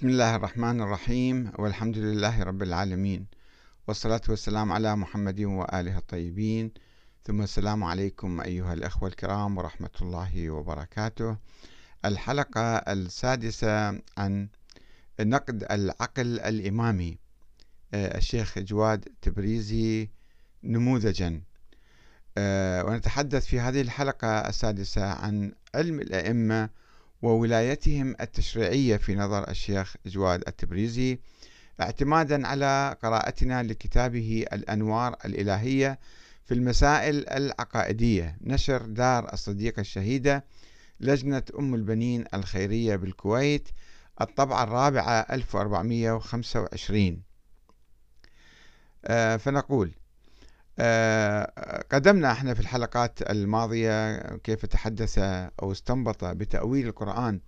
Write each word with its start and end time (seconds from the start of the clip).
بسم 0.00 0.08
الله 0.08 0.36
الرحمن 0.36 0.80
الرحيم 0.80 1.52
والحمد 1.58 1.98
لله 1.98 2.42
رب 2.42 2.62
العالمين 2.62 3.26
والصلاة 3.88 4.20
والسلام 4.28 4.72
على 4.72 4.96
محمد 4.96 5.40
وآله 5.40 5.98
الطيبين. 5.98 6.72
ثم 7.24 7.42
السلام 7.42 7.84
عليكم 7.84 8.40
أيها 8.40 8.72
الأخوة 8.72 9.08
الكرام 9.08 9.58
ورحمة 9.58 9.90
الله 10.02 10.50
وبركاته. 10.50 11.36
الحلقة 12.04 12.76
السادسة 12.76 14.00
عن 14.18 14.48
نقد 15.20 15.66
العقل 15.70 16.40
الإمامي. 16.40 17.18
آه، 17.94 18.18
الشيخ 18.18 18.58
جواد 18.58 19.08
تبريزي 19.22 20.10
نموذجا. 20.64 21.42
آه، 22.38 22.84
ونتحدث 22.84 23.46
في 23.46 23.60
هذه 23.60 23.80
الحلقة 23.80 24.48
السادسة 24.48 25.12
عن 25.12 25.52
علم 25.74 26.00
الأئمة 26.00 26.70
وولايتهم 27.22 28.16
التشريعية 28.20 28.96
في 28.96 29.14
نظر 29.14 29.50
الشيخ 29.50 29.96
جواد 30.06 30.42
التبريزي 30.48 31.18
اعتمادا 31.80 32.46
على 32.46 32.96
قراءتنا 33.02 33.62
لكتابه 33.62 34.44
الأنوار 34.52 35.16
الإلهية 35.24 35.98
في 36.44 36.54
المسائل 36.54 37.28
العقائدية. 37.28 38.36
نشر 38.40 38.82
دار 38.82 39.32
الصديقة 39.32 39.80
الشهيدة 39.80 40.44
لجنة 41.00 41.42
أم 41.58 41.74
البنين 41.74 42.24
الخيرية 42.34 42.96
بالكويت 42.96 43.68
الطبعة 44.20 44.64
الرابعة 44.64 45.20
1425 45.30 47.22
آه، 49.04 49.36
فنقول 49.36 49.90
قدمنا 51.92 52.32
إحنا 52.32 52.54
في 52.54 52.60
الحلقات 52.60 53.30
الماضية 53.30 54.18
كيف 54.36 54.66
تحدث 54.66 55.18
أو 55.62 55.72
استنبط 55.72 56.24
بتأويل 56.24 56.86
القرآن 56.86 57.40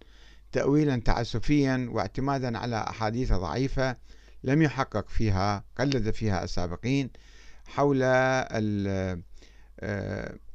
تأويلا 0.52 0.96
تعسفيا 0.96 1.88
واعتمادا 1.92 2.58
على 2.58 2.76
أحاديث 2.76 3.32
ضعيفة 3.32 3.96
لم 4.44 4.62
يحقق 4.62 5.08
فيها 5.08 5.64
قلد 5.78 6.10
فيها 6.10 6.44
السابقين 6.44 7.10
حول 7.66 8.00
آه، 8.02 9.18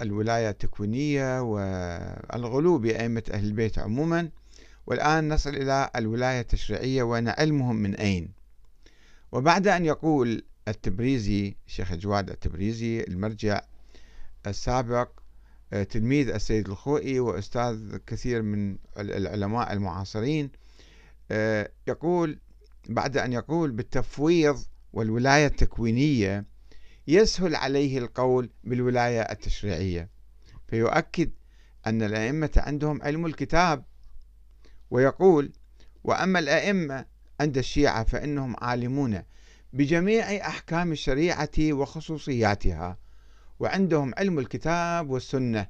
الولاية 0.02 0.50
التكوينية 0.50 1.42
والغلو 1.42 2.78
بأئمة 2.78 3.24
أهل 3.32 3.46
البيت 3.46 3.80
عموما. 3.80 4.30
والآن 4.88 5.34
نصل 5.34 5.50
إلى 5.50 5.90
الولاية 5.96 6.42
التشريعية 6.42 7.04
وأن 7.04 7.28
علمهم 7.28 7.76
من 7.76 7.96
أين. 7.96 8.32
وبعد 9.32 9.68
أن 9.68 9.86
يقول 9.86 10.44
التبريزي 10.68 11.56
الشيخ 11.68 11.94
جواد 11.94 12.30
التبريزي 12.30 13.02
المرجع 13.02 13.62
السابق 14.48 15.10
آه، 15.74 15.84
تلميذ 15.84 16.30
السيد 16.30 16.70
الخوئي 16.70 17.20
وأستاذ 17.20 17.98
كثير 17.98 18.42
من 18.42 18.78
العلماء 18.98 19.74
المعاصرين. 19.74 20.52
آه، 21.32 21.72
يقول 21.88 22.40
بعد 22.90 23.18
أن 23.18 23.34
يقول 23.34 23.72
بالتفويض 23.72 24.64
والولاية 24.94 25.46
التكوينية 25.46 26.46
يسهل 27.08 27.56
عليه 27.56 27.98
القول 27.98 28.50
بالولاية 28.64 29.22
التشريعية 29.22 30.10
فيؤكد 30.68 31.32
أن 31.88 32.02
الأئمة 32.02 32.52
عندهم 32.58 33.02
علم 33.02 33.26
الكتاب. 33.26 33.84
ويقول 34.92 35.52
وأما 36.04 36.40
الأئمة 36.40 37.06
عند 37.40 37.58
الشيعة 37.58 38.04
فإنهم 38.04 38.56
عالمون 38.62 39.24
بجميع 39.74 40.48
أحكام 40.48 40.92
الشريعة 40.92 41.50
وخصوصياتها 41.60 42.98
وعندهم 43.60 44.14
علم 44.18 44.40
الكتاب 44.40 45.10
والسنة 45.10 45.68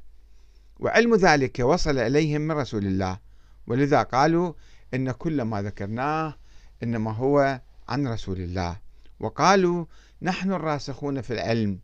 وعلم 0.80 1.16
ذلك 1.16 1.60
وصل 1.60 1.98
إليهم 1.98 2.42
من 2.42 2.52
رسول 2.52 2.86
الله. 2.86 3.20
ولذا 3.68 4.02
قالوا 4.04 4.54
إن 4.94 5.12
كل 5.12 5.42
ما 5.42 5.62
ذكرناه 5.62 6.38
إنما 6.84 7.12
هو 7.12 7.62
عن 7.88 8.08
رسول 8.08 8.42
الله. 8.42 8.80
وقالوا 9.20 9.86
نحن 10.22 10.52
الراسخون 10.52 11.22
في 11.22 11.34
العلم. 11.34 11.80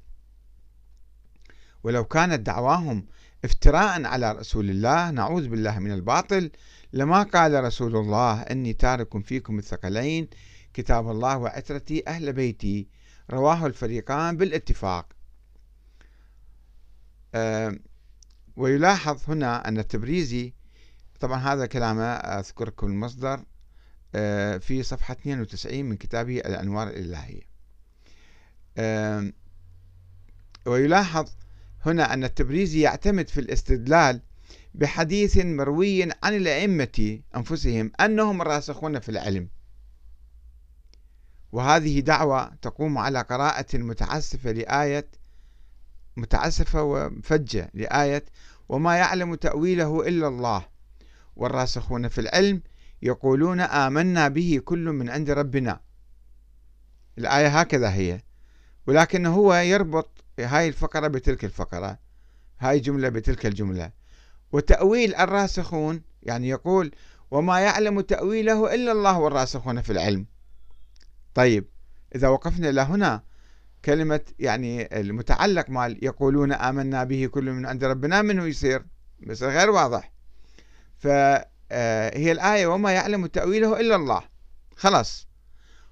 ولو 1.83 2.03
كانت 2.03 2.39
دعواهم 2.39 3.05
افتراء 3.45 4.05
على 4.05 4.31
رسول 4.31 4.69
الله 4.69 5.11
نعوذ 5.11 5.47
بالله 5.47 5.79
من 5.79 5.91
الباطل 5.91 6.51
لما 6.93 7.23
قال 7.23 7.63
رسول 7.63 7.95
الله 7.95 8.41
إني 8.41 8.73
تارك 8.73 9.25
فيكم 9.25 9.59
الثقلين 9.59 10.27
كتاب 10.73 11.11
الله 11.11 11.37
وعترتي 11.37 12.03
أهل 12.07 12.33
بيتي. 12.33 12.87
رواه 13.29 13.65
الفريقان 13.65 14.37
بالاتفاق. 14.37 15.13
ويلاحظ 18.55 19.21
هنا 19.27 19.67
أن 19.67 19.79
التبريزي 19.79 20.53
طبعا 21.19 21.39
هذا 21.39 21.65
كلامه 21.65 22.03
أذكركم 22.13 22.87
المصدر 22.87 23.43
في 24.59 24.83
صفحة 24.83 25.13
92 25.13 25.85
من 25.85 25.97
كتابه 25.97 26.37
الأنوار 26.37 26.87
الإلهية. 26.87 27.41
ويلاحظ 30.65 31.29
هنا 31.85 32.13
أن 32.13 32.23
التبريزي 32.23 32.81
يعتمد 32.81 33.29
في 33.29 33.39
الاستدلال 33.39 34.21
بحديث 34.73 35.37
مروي 35.37 36.03
عن 36.03 36.35
الأئمة 36.35 37.19
أنفسهم 37.35 37.91
أنهم 37.99 38.41
الراسخون 38.41 38.99
في 38.99 39.09
العلم. 39.09 39.49
وهذه 41.53 41.99
دعوة 41.99 42.55
تقوم 42.61 42.97
على 42.97 43.21
قراءة 43.21 43.77
متعسفة 43.77 44.51
لآية 44.51 45.07
متعسفة 46.17 46.83
وفجة 46.83 47.71
لآية 47.73 48.25
وما 48.69 48.95
يعلم 48.95 49.35
تأويله 49.35 50.07
إلا 50.07 50.27
الله. 50.27 50.65
والراسخون 51.35 52.07
في 52.07 52.21
العلم 52.21 52.61
يقولون 53.01 53.59
آمنا 53.59 54.27
به 54.27 54.61
كل 54.65 54.79
من 54.79 55.09
عند 55.09 55.29
ربنا. 55.29 55.79
الآية 57.17 57.59
هكذا 57.59 57.93
هي. 57.93 58.21
ولكن 58.87 59.25
هو 59.25 59.53
يربط 59.53 60.23
هاي 60.39 60.67
الفقرة 60.67 61.07
بتلك 61.07 61.45
الفقرة 61.45 61.99
هاي 62.59 62.79
جملة 62.79 63.09
بتلك 63.09 63.45
الجملة. 63.45 63.91
وتأويل 64.51 65.15
الراسخون 65.15 66.01
يعني 66.23 66.49
يقول 66.49 66.91
وما 67.31 67.59
يعلم 67.59 68.01
تأويله 68.01 68.75
إلا 68.75 68.91
الله 68.91 69.19
والراسخون 69.19 69.81
في 69.81 69.91
العلم. 69.91 70.32
طيب 71.33 71.65
إذا 72.15 72.27
وقفنا 72.27 72.69
إلى 72.69 72.81
هنا 72.81 73.23
كلمة 73.85 74.21
يعني 74.39 74.99
المتعلق 74.99 75.69
مال 75.69 76.05
يقولون 76.05 76.51
آمنا 76.51 77.03
به 77.03 77.25
كل 77.25 77.51
من 77.51 77.65
عند 77.65 77.83
ربنا 77.83 78.21
منه 78.21 78.45
يصير 78.45 78.85
بس 79.27 79.43
غير 79.43 79.69
واضح. 79.69 80.11
فهي 80.97 81.45
آه، 81.71 82.31
الآية 82.31 82.67
وما 82.67 82.91
يعلم 82.91 83.25
تأويله 83.25 83.79
إلا 83.79 83.95
الله. 83.95 84.21
خلاص. 84.75 85.27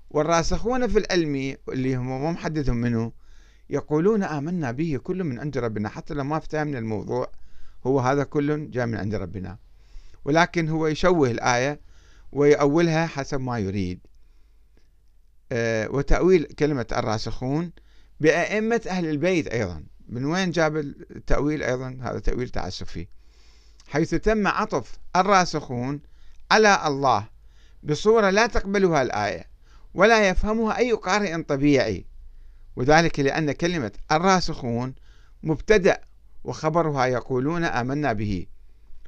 والراسخون 0.09 0.87
في 0.87 0.99
العلم 0.99 1.55
اللي 1.69 1.95
هم 1.95 2.07
مو 2.07 2.31
محددهم 2.31 2.75
منه 2.75 3.11
يقولون 3.69 4.23
آمنا 4.23 4.71
به 4.71 4.99
كل 5.03 5.23
من 5.23 5.39
عند 5.39 5.57
ربنا 5.57 5.89
حتى 5.89 6.13
لو 6.13 6.23
ما 6.23 6.37
افتهمنا 6.37 6.79
الموضوع 6.79 7.31
هو 7.87 7.99
هذا 7.99 8.23
كل 8.23 8.71
جاء 8.71 8.85
من 8.85 8.95
عند 8.95 9.15
ربنا. 9.15 9.57
ولكن 10.25 10.69
هو 10.69 10.87
يشوه 10.87 11.31
الآية 11.31 11.79
ويأولها 12.31 13.07
حسب 13.07 13.41
ما 13.41 13.59
يريد. 13.59 13.99
وتأويل 15.89 16.43
كلمة 16.43 16.85
الراسخون 16.91 17.71
بأئمة 18.19 18.81
أهل 18.87 19.05
البيت 19.09 19.47
أيضا. 19.47 19.83
من 20.09 20.25
وين 20.25 20.51
جاب 20.51 20.77
التأويل 20.77 21.63
أيضا؟ 21.63 21.97
هذا 22.01 22.19
تأويل 22.19 22.49
تعسفي. 22.49 23.07
حيث 23.87 24.15
تم 24.15 24.47
عطف 24.47 24.99
الراسخون 25.15 26.01
على 26.51 26.87
الله 26.87 27.27
بصورة 27.83 28.29
لا 28.29 28.47
تقبلها 28.47 29.01
الآية 29.01 29.45
ولا 29.93 30.29
يفهمها 30.29 30.77
أي 30.77 30.91
قارئ 30.91 31.43
طبيعي. 31.43 32.05
وذلك 32.75 33.19
لأن 33.19 33.51
كلمة 33.51 33.91
الراسخون 34.11 34.95
مبتدأ 35.43 36.01
وخبرها 36.43 37.05
يقولون 37.05 37.63
آمنا 37.63 38.13
به 38.13 38.45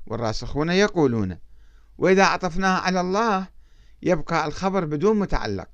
والراسخون 0.07 0.69
يقولون 0.69 1.37
وإذا 1.97 2.23
عطفناها 2.23 2.79
على 2.79 3.01
الله 3.01 3.47
يبقى 4.01 4.46
الخبر 4.46 4.85
بدون 4.85 5.19
متعلق. 5.19 5.67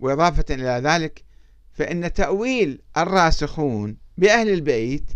وإضافة 0.00 0.44
إلى 0.50 0.80
ذلك 0.84 1.24
فإن 1.72 2.12
تأويل 2.12 2.82
الراسخون 2.96 3.96
بأهل 4.18 4.48
البيت 4.48 5.10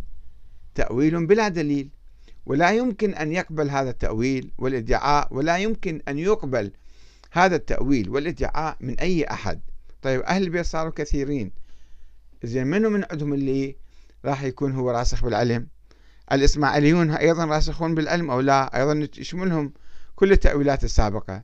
تأويل 0.75 1.27
بلا 1.27 1.49
دليل. 1.49 1.91
ولا 2.47 2.71
يمكن 2.73 3.15
أن 3.15 3.33
يقبل 3.33 3.71
هذا 3.71 3.91
التأويل 3.91 4.53
والادعاء 4.59 5.35
ولا 5.35 5.59
يمكن 5.59 6.03
أن 6.09 6.19
يقبل 6.19 6.73
هذا 7.33 7.57
التأويل 7.57 8.11
والادعاء 8.11 8.77
من 8.81 9.01
أي 9.01 9.25
أحد. 9.25 9.61
طيب 10.03 10.21
أهل 10.21 10.43
البيت 10.43 10.67
صاروا 10.67 10.93
كثيرين. 10.97 11.53
زين 12.43 12.67
منو 12.67 12.91
من 12.91 13.05
عندهم 13.11 13.35
اللي 13.35 13.77
راح 14.25 14.43
يكون 14.43 14.73
هو 14.73 14.91
راسخ 14.91 15.25
بالعلم؟ 15.25 15.69
الإسماعيليون 16.33 17.11
أيضا 17.11 17.45
راسخون 17.45 17.95
بالعلم 17.95 18.31
أو 18.31 18.41
لا؟ 18.41 18.81
أيضا 18.81 19.09
يشملهم 19.19 19.73
كل 20.15 20.33
التأويلات 20.33 20.85
السابقة. 20.85 21.43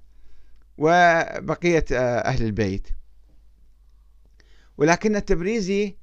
وبقية 0.79 1.85
أهل 1.93 2.45
البيت. 2.45 2.89
ولكن 4.81 5.17
التبريزي 5.17 5.97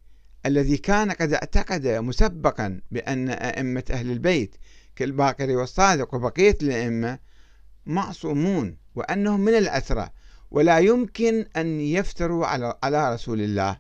الذي 0.46 0.78
كان 0.78 1.12
قد 1.12 1.34
اعتقد 1.34 1.88
مسبقا 1.88 2.82
بأن 2.92 3.30
أئمة 3.30 3.84
أهل 3.92 4.12
البيت 4.12 4.56
كالباقري 4.96 5.56
والصادق 5.56 6.16
وبقية 6.16 6.58
الأئمة 6.62 7.20
معصومون 7.86 8.78
وأنهم 8.96 9.40
من 9.40 9.54
الأسرى 9.54 10.10
ولا 10.52 10.80
يمكن 10.80 11.46
أن 11.58 11.80
يفتروا 11.80 12.46
على 12.46 12.78
على 12.84 13.14
رسول 13.14 13.42
الله. 13.42 13.80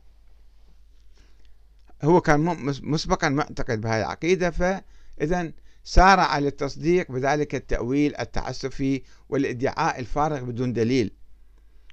هو 2.03 2.21
كان 2.21 2.39
مسبقا 2.83 3.29
معتقد 3.29 3.81
بهذه 3.81 3.99
العقيدة 3.99 4.51
فإذا 4.51 5.51
سارع 5.83 6.39
للتصديق 6.39 7.11
بذلك 7.11 7.55
التأويل 7.55 8.15
التعسفي 8.15 9.01
والادعاء 9.29 9.99
الفارغ 9.99 10.44
بدون 10.44 10.73
دليل 10.73 11.11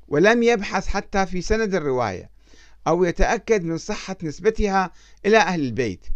ولم 0.09 0.43
يبحث 0.43 0.87
حتى 0.87 1.27
في 1.27 1.43
سند 1.43 1.75
الرواية. 1.75 2.34
أو 2.87 3.05
يتأكد 3.05 3.65
من 3.65 3.79
صحة 3.79 4.17
نسبتها 4.23 4.91
إلى 5.27 5.39
أهل 5.39 5.61
البيت. 5.61 6.07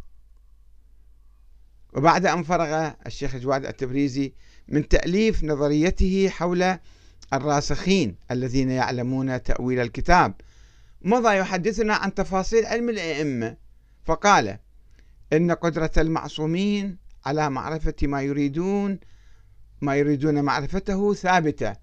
وبعد 1.92 2.26
أن 2.26 2.42
فرغ 2.42 2.90
الشيخ 3.06 3.36
جواد 3.36 3.66
التبريزي 3.66 4.32
من 4.68 4.88
تأليف 4.88 5.44
نظريته 5.44 6.28
حول 6.28 6.78
الراسخين 7.32 8.16
الذين 8.30 8.70
يعلمون 8.70 9.42
تأويل 9.42 9.80
الكتاب 9.80 10.34
مضى 11.02 11.36
يحدثنا 11.36 11.94
عن 11.94 12.14
تفاصيل 12.14 12.66
علم 12.66 12.88
الأئمة 12.88 13.56
فقال 14.04 14.58
إن 15.32 15.50
قدرة 15.52 15.90
المعصومين 15.96 16.98
على 17.24 17.50
معرفة 17.50 17.94
ما 18.02 18.22
يريدون 18.22 18.98
ما 19.80 19.96
يريدون 19.96 20.42
معرفته 20.42 21.14
ثابتة 21.14 21.76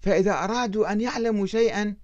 فإذا 0.00 0.32
أرادوا 0.32 0.92
أن 0.92 1.00
يعلموا 1.00 1.46
شيئا 1.46 1.96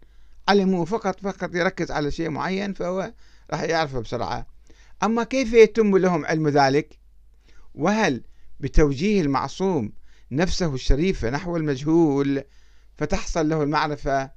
علموا 0.49 0.85
فقط 0.85 1.21
فقط 1.21 1.55
يركز 1.55 1.91
على 1.91 2.11
شيء 2.11 2.31
معين 2.31 2.73
فهو 2.73 3.13
راح 3.51 3.63
يعرفه 3.63 4.01
بسرعة. 4.01 4.47
أما 5.03 5.25
كيف 5.25 5.53
يتم 5.53 5.97
لهم 5.97 6.27
علم 6.27 6.49
ذلك؟ 6.49 6.99
وهل 7.75 8.23
بتوجيه 8.61 9.21
المعصوم 9.21 9.93
نفسه 10.31 10.75
الشريفة 10.75 11.31
نحو 11.31 11.57
المجهول 11.57 12.45
فتحصل 12.97 13.49
له 13.49 13.63
المعرفة؟ 13.63 14.31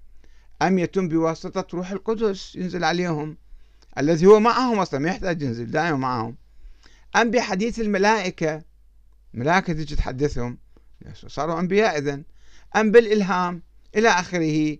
أم 0.62 0.80
يتم 0.80 1.08
بواسطة 1.08 1.78
روح 1.78 1.92
القدس 1.92 2.56
ينزل 2.56 2.84
عليهم 2.84 3.38
الذي 3.98 4.26
هو 4.26 4.40
معهم 4.40 4.80
أصلا 4.80 5.00
ما 5.00 5.10
يحتاج 5.10 5.42
ينزل 5.42 5.72
دائما 5.72 5.98
معهم. 5.98 6.38
أم 7.16 7.32
بحديث 7.32 7.80
الملائكة 7.80 8.64
ملائكة 9.34 9.74
تجي 9.74 9.96
تحدثهم 9.96 10.58
صاروا 11.14 11.60
أنبياء 11.60 11.98
إذن. 11.98 12.24
أم 12.76 12.92
بالإلهام 12.92 13.64
إلى 13.96 14.10
آخره 14.10 14.78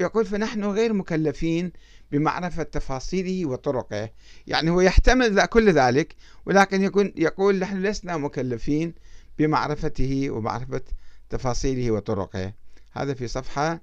يقول 0.00 0.26
فنحن 0.26 0.64
غير 0.64 0.92
مكلفين 0.92 1.72
بمعرفة 2.12 2.62
تفاصيله 2.62 3.46
وطرقه. 3.46 4.10
يعني 4.46 4.70
هو 4.70 4.80
يحتمل 4.80 5.44
كل 5.44 5.72
ذلك 5.72 6.16
ولكن 6.46 6.82
يكون 6.82 7.12
يقول 7.16 7.58
نحن 7.58 7.82
لسنا 7.82 8.16
مكلفين 8.16 8.94
بمعرفته 9.38 10.30
ومعرفة 10.30 10.82
تفاصيله 11.30 11.90
وطرقه. 11.90 12.52
هذا 12.92 13.14
في 13.14 13.28
صفحة 13.28 13.80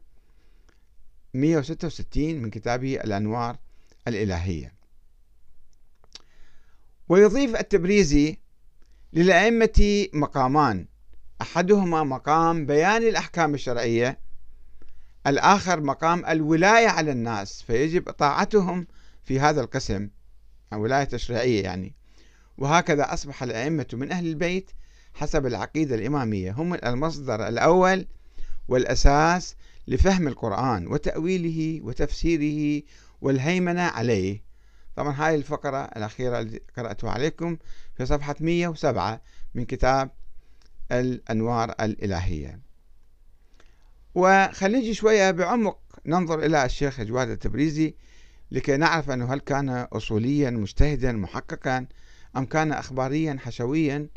166 1.34 2.42
من 2.42 2.50
كتابه 2.50 2.96
الأنوار 2.96 3.58
الإلهية. 4.08 4.74
ويضيف 7.10 7.56
التبريزي 7.56 8.38
للأئمة 9.14 10.08
مقامان. 10.14 10.86
أحدهما 11.42 12.04
مقام 12.04 12.66
بيان 12.66 13.04
الأحكام 13.04 13.54
الشرعية 13.54 14.20
الآخر 15.30 15.82
مقام 15.82 16.26
الولاية 16.26 16.88
على 16.88 17.12
الناس 17.12 17.62
فيجب 17.62 18.10
طاعتهم 18.12 18.88
في 19.24 19.40
هذا 19.40 19.62
القسم 19.62 20.10
الولاية 20.74 21.04
التشريعية 21.04 21.64
يعني. 21.64 21.96
وهكذا 22.58 23.14
أصبح 23.14 23.44
الأئمة 23.44 23.86
من 23.94 24.12
أهل 24.12 24.28
البيت 24.28 24.72
حسب 25.14 25.46
العقيدة 25.46 25.96
الإمامية 25.96 26.52
هم 26.52 26.74
المصدر 26.74 27.48
الأول 27.48 28.08
والأساس 28.68 29.56
لفهم 29.88 30.28
القرآن 30.28 30.88
وتأويله 30.88 31.86
وتفسيره 31.86 32.84
والهيمنة 33.22 33.82
عليه. 33.82 34.44
طبعا 34.96 35.14
هاي 35.14 35.36
الفقرة 35.36 35.78
الأخيرة 35.86 36.40
اللي 36.40 36.62
قرأتها 36.78 37.12
عليكم 37.12 37.58
في 37.96 38.06
صفحة 38.06 38.36
107 38.40 39.22
من 39.54 39.66
كتاب 39.66 40.12
الأنوار 40.92 41.76
الإلهية. 41.82 42.69
وخلينا 44.16 44.80
نجي 44.80 44.94
شوية 44.94 45.32
بعمق 45.32 45.80
ننظر 46.06 46.46
إلى 46.46 46.66
الشيخ 46.66 47.02
جواد 47.02 47.30
التبريزي 47.30 47.96
لكي 48.52 48.78
نعرف 48.78 49.12
أنه 49.12 49.34
هل 49.34 49.40
كان 49.40 49.70
أصوليا 49.70 50.50
مجتهدا 50.50 51.12
محققا 51.12 51.86
أم 52.38 52.46
كان 52.46 52.72
أخباريا 52.72 53.38
حشويا 53.40 54.08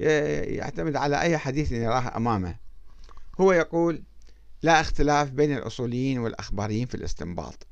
يعتمد 0.00 0.96
على 0.96 1.20
أي 1.20 1.38
حديث 1.38 1.72
يراه 1.72 2.16
أمامه. 2.16 2.56
هو 3.40 3.52
يقول 3.52 4.02
لا 4.62 4.80
اختلاف 4.80 5.30
بين 5.30 5.56
الأصوليين 5.56 6.18
والأخباريين 6.18 6.86
في 6.86 6.94
الاستنباط 6.94 7.66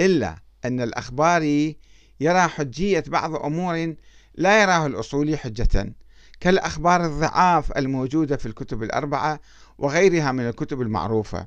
إلا 0.00 0.36
أن 0.64 0.80
الأخباري 0.80 1.76
يرى 2.20 2.40
حجية 2.40 3.04
بعض 3.06 3.34
أمور 3.34 3.94
لا 4.34 4.62
يراه 4.62 4.86
الأصولي 4.86 5.36
حجة 5.36 5.94
كالأخبار 6.42 7.04
الضعاف 7.04 7.72
الموجودة 7.78 8.36
في 8.36 8.46
الكتب 8.46 8.82
الأربعة 8.82 9.40
وغيرها 9.78 10.32
من 10.32 10.48
الكتب 10.48 10.80
المعروفة. 10.80 11.46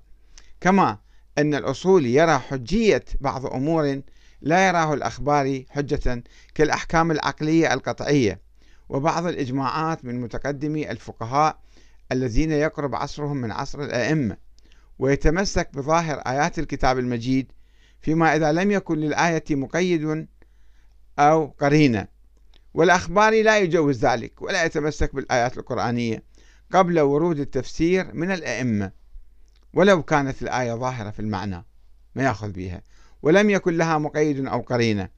كما 0.62 0.97
أن 1.38 1.56
الأصولي 1.56 2.13
يرى 2.13 2.39
حجية 2.39 3.06
بعض 3.21 3.45
أمور 3.45 4.01
لا 4.42 4.68
يراه 4.68 4.94
الأخباري 4.94 5.65
حجة 5.69 6.24
كالأحكام 6.56 7.12
العقلية 7.12 7.74
القطعية 7.74 8.42
وبعض 8.89 9.25
الإجماعات 9.25 10.06
من 10.06 10.21
متقدمي 10.21 10.92
الفقهاء 10.92 11.59
الذين 12.12 12.51
يقرب 12.51 12.95
عصرهم 12.95 13.38
من 13.38 13.51
عصر 13.51 13.83
الأئمة 13.83 14.38
ويتمسك 15.00 15.69
بظاهر 15.74 16.18
آيات 16.18 16.59
الكتاب 16.59 17.00
المجيد 17.00 17.51
فيما 18.01 18.36
إذا 18.36 18.51
لم 18.51 18.71
يكن 18.71 18.97
للآية 18.97 19.44
مقيد 19.51 20.27
أو 21.19 21.45
قرينة. 21.45 22.15
والأخباري 22.75 23.44
لا 23.44 23.60
يجوز 23.60 24.06
ذلك 24.06 24.42
ولا 24.42 24.66
يتمسك 24.66 25.16
بالآيات 25.16 25.57
القرآنية 25.57 26.24
قبل 26.72 27.00
ورود 27.00 27.39
التفسير 27.39 28.13
من 28.13 28.31
الأئمة 28.31 28.92
ولو 29.74 30.04
كانت 30.04 30.42
الآية 30.42 30.74
ظاهرة 30.74 31.10
في 31.12 31.19
المعنى 31.19 31.66
ما 32.16 32.24
يأخذ 32.24 32.51
بها 32.51 32.81
ولم 33.22 33.50
يكن 33.50 33.77
لها 33.77 33.98
مقيد 33.98 34.45
أو 34.45 34.62
قرينة. 34.62 35.10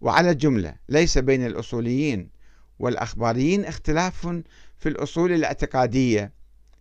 وعلى 0.00 0.30
الجملة 0.30 0.74
ليس 0.88 1.18
بين 1.18 1.46
الأصوليين 1.46 2.30
والأخباريين 2.78 3.64
اختلاف 3.64 4.26
في 4.78 4.88
الأصول 4.88 5.32
الاعتقادية 5.32 6.32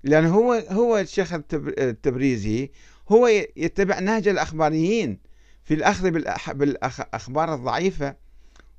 لأن 0.04 0.26
هو 0.26 0.54
هو 0.54 0.98
الشيخ 0.98 1.34
التبريزي 1.54 2.72
هو 3.10 3.28
يتبع 3.56 4.00
نهج 4.00 4.28
الأخباريين 4.28 5.20
في 5.64 5.74
الأخذ 5.74 6.12
بالأخبار 6.54 7.54
الضعيفة. 7.54 8.31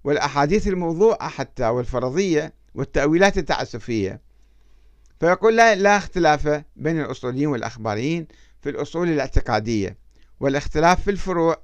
والأحاديث 0.05 0.69
الموضوعة 0.69 1.29
حتى 1.29 1.69
والفرضية 1.69 2.55
والتأويلات 2.75 3.39
التعسفية. 3.39 4.21
فيقول 5.21 5.57
لا, 5.57 5.75
لا 5.75 5.97
اختلاف 5.97 6.65
بين 6.77 7.01
الأصوليين 7.01 7.47
والأخباريين 7.47 8.27
في 8.61 8.71
الأصول 8.71 9.09
الاعتقادية 9.09 9.97
والاختلاف 10.41 11.03
في 11.03 11.11
الفروع. 11.11 11.63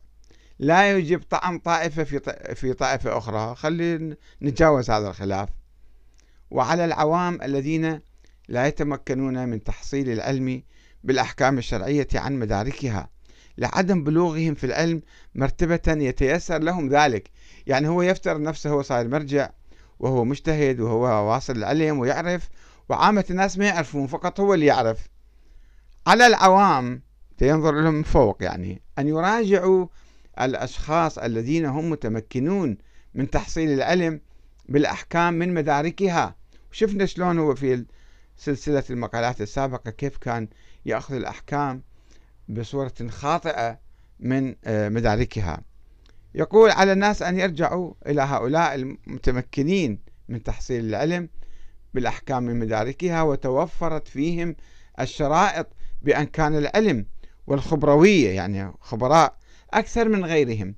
لا 0.59 0.97
يجب 0.97 1.23
طعن 1.30 1.59
طائفة 1.59 2.04
في 2.04 2.21
في 2.54 2.73
طائفة 2.73 3.18
أخرى. 3.18 3.54
خلي 3.54 4.16
نتجاوز 4.42 4.90
هذا 4.90 5.09
الخلاف. 5.09 5.49
وعلى 6.50 6.85
العوام 6.85 7.42
الذين 7.42 8.00
لا 8.49 8.66
يتمكنون 8.66 9.49
من 9.49 9.64
تحصيل 9.64 10.11
العلم 10.11 10.62
بالأحكام 11.04 11.59
الشرعية 11.59 12.09
عن 12.14 12.38
مداركها. 12.38 13.09
لعدم 13.58 14.04
بلوغهم 14.04 14.54
في 14.54 14.64
العلم 14.64 15.02
مرتبة 15.34 15.80
يتيسر 15.86 16.58
لهم 16.58 16.88
ذلك. 16.88 17.30
يعني 17.66 17.88
هو 17.88 18.02
يفترض 18.02 18.40
نفسه 18.40 18.70
هو 18.70 18.82
صاير 18.82 19.08
مرجع 19.08 19.50
وهو 19.98 20.24
مجتهد 20.24 20.80
وهو 20.80 21.30
واصل 21.30 21.56
العلم 21.56 21.98
ويعرف 21.98 22.48
وعامة 22.88 23.24
الناس 23.30 23.58
ما 23.58 23.64
يعرفون 23.64 24.06
فقط 24.06 24.40
هو 24.40 24.54
اللي 24.54 24.66
يعرف. 24.66 25.08
على 26.06 26.26
العوام 26.26 27.02
ينظر 27.42 27.74
لهم 27.74 27.94
من 27.94 28.02
فوق 28.02 28.42
يعني 28.42 28.82
أن 28.98 29.08
يراجعوا 29.08 29.86
الأشخاص 30.40 31.18
الذين 31.18 31.66
هم 31.66 31.90
متمكنون 31.90 32.78
من 33.14 33.30
تحصيل 33.30 33.70
العلم 33.70 34.20
بالأحكام 34.68 35.34
من 35.34 35.54
مداركها. 35.54 36.36
وشفنا 36.72 37.06
شلون 37.06 37.38
هو 37.38 37.54
في 37.54 37.84
سلسلة 38.36 38.84
المقالات 38.90 39.40
السابقة 39.40 39.90
كيف 39.90 40.16
كان 40.16 40.48
يأخذ 40.86 41.14
الأحكام. 41.14 41.82
بصورة 42.48 42.94
خاطئة 43.08 43.78
من 44.20 44.54
آه، 44.64 44.88
مداركها. 44.88 45.60
يقول 46.34 46.70
على 46.70 46.92
الناس 46.92 47.22
أن 47.22 47.38
يرجعوا 47.38 47.94
إلى 48.06 48.22
هؤلاء 48.22 48.74
المتمكنين 48.74 49.98
من 50.28 50.42
تحصيل 50.42 50.84
العلم 50.84 51.28
بالأحكام 51.94 52.42
من 52.42 52.58
مداركها 52.58 53.22
وتوفرت 53.22 54.08
فيهم 54.08 54.56
الشرائط 55.00 55.66
بأن 56.02 56.24
كان 56.24 56.56
العلم 56.56 57.06
والخبروية 57.46 58.30
يعني 58.30 58.72
خبراء 58.80 59.36
أكثر 59.70 60.08
من 60.08 60.24
غيرهم. 60.24 60.74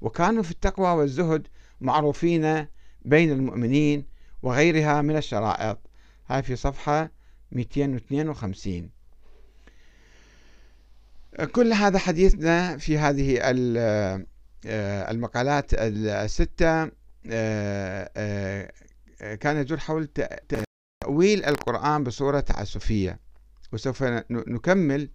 وكانوا 0.00 0.42
في 0.42 0.50
التقوى 0.50 0.88
والزهد 0.88 1.46
معروفين 1.80 2.66
بين 3.04 3.32
المؤمنين 3.32 4.06
وغيرها 4.42 5.02
من 5.02 5.16
الشرائط. 5.16 5.78
هاي 6.26 6.42
في 6.42 6.56
صفحة 6.56 7.10
252 7.52 9.01
كل 11.40 11.72
هذا 11.72 11.98
حديثنا 11.98 12.76
في 12.76 12.98
هذه 12.98 13.38
آه، 14.66 15.10
المقالات 15.10 15.74
الستة 15.74 16.82
آه، 17.30 18.10
آه، 18.16 19.34
كان 19.34 19.56
يدور 19.56 19.78
حول 19.78 20.08
تأويل 21.02 21.44
القرآن 21.44 22.04
بصورة 22.04 22.40
تعسفية 22.40 23.18
وسوف 23.72 24.02
نكمل 24.30 25.08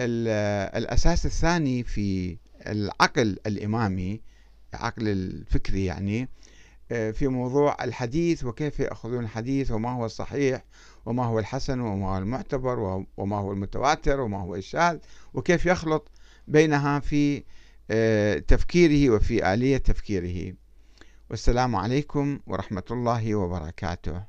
الأساس 0.00 1.26
الثاني 1.26 1.84
في 1.84 2.38
العقل 2.66 3.38
الإمامي 3.46 4.20
العقل 4.74 5.08
الفكري 5.08 5.84
يعني. 5.84 6.28
في 6.88 7.28
موضوع 7.28 7.84
الحديث 7.84 8.44
وكيف 8.44 8.80
يأخذون 8.80 9.24
الحديث 9.24 9.70
وما 9.70 9.90
هو 9.92 10.06
الصحيح 10.06 10.64
وما 11.06 11.24
هو 11.24 11.38
الحسن 11.38 11.80
وما 11.80 12.08
هو 12.14 12.18
المعتبر 12.18 13.04
وما 13.16 13.36
هو 13.36 13.52
المتواتر 13.52 14.20
وما 14.20 14.40
هو 14.40 14.54
الشاذ 14.54 14.98
وكيف 15.34 15.66
يخلط 15.66 16.10
بينها 16.48 17.00
في 17.00 17.44
آه، 17.90 18.38
تفكيره 18.38 19.14
وفي 19.14 19.54
آلية 19.54 19.76
تفكيره. 19.76 20.54
والسلام 21.30 21.76
عليكم 21.76 22.40
ورحمة 22.46 22.82
الله 22.90 23.34
وبركاته. 23.34 24.22